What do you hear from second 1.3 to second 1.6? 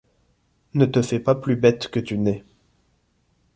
plus